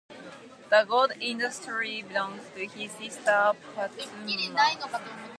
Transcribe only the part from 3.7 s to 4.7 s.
Pathumma.